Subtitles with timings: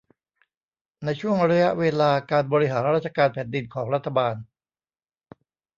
[1.05, 4.35] ในช่วงระยะเวลาการบริหารราชการแผ่นดินของรัฐบาล